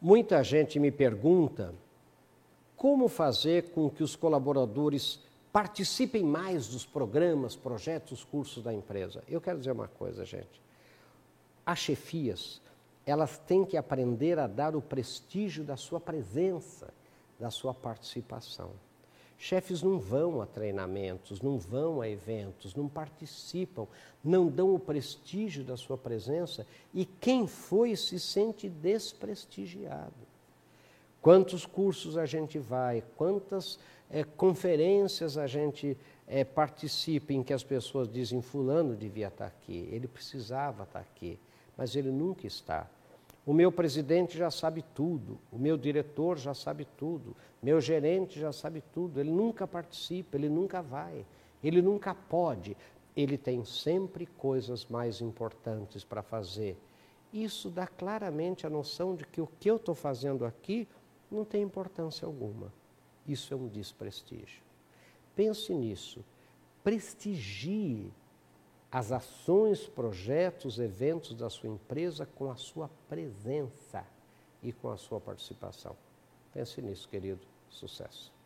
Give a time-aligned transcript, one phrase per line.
[0.00, 1.74] Muita gente me pergunta
[2.76, 5.20] como fazer com que os colaboradores
[5.52, 9.24] participem mais dos programas, projetos, cursos da empresa.
[9.28, 10.62] Eu quero dizer uma coisa, gente.
[11.66, 12.60] As chefias,
[13.04, 16.94] elas têm que aprender a dar o prestígio da sua presença,
[17.38, 18.70] da sua participação.
[19.40, 23.86] Chefes não vão a treinamentos, não vão a eventos, não participam,
[24.22, 30.26] não dão o prestígio da sua presença e quem foi se sente desprestigiado.
[31.22, 33.78] Quantos cursos a gente vai, quantas
[34.10, 39.88] é, conferências a gente é, participa em que as pessoas dizem: Fulano devia estar aqui,
[39.92, 41.38] ele precisava estar aqui,
[41.76, 42.90] mas ele nunca está.
[43.48, 48.52] O meu presidente já sabe tudo, o meu diretor já sabe tudo, meu gerente já
[48.52, 49.18] sabe tudo.
[49.18, 51.24] Ele nunca participa, ele nunca vai,
[51.64, 52.76] ele nunca pode.
[53.16, 56.76] Ele tem sempre coisas mais importantes para fazer.
[57.32, 60.86] Isso dá claramente a noção de que o que eu estou fazendo aqui
[61.30, 62.70] não tem importância alguma.
[63.26, 64.62] Isso é um desprestígio.
[65.34, 66.22] Pense nisso.
[66.84, 68.12] Prestigie
[68.90, 74.04] as ações, projetos, eventos da sua empresa com a sua presença
[74.62, 75.94] e com a sua participação.
[76.52, 77.46] Pense nisso, querido.
[77.68, 78.37] Sucesso.